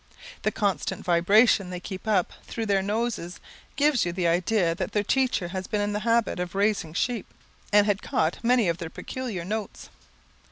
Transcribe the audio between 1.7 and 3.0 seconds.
keep up through their